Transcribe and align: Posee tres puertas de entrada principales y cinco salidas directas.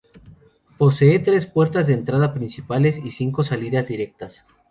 Posee 0.79 1.19
tres 1.19 1.45
puertas 1.45 1.85
de 1.85 1.93
entrada 1.93 2.33
principales 2.33 2.97
y 3.03 3.11
cinco 3.11 3.43
salidas 3.43 3.87
directas. 3.87 4.43